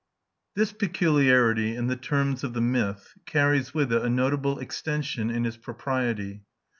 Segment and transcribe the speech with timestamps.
[0.55, 5.45] This peculiarity in the terms of the myth carries with it a notable extension in
[5.45, 6.41] its propriety.